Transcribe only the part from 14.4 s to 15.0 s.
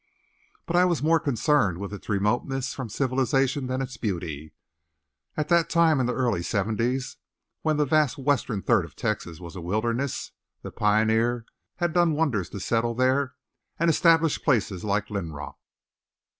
places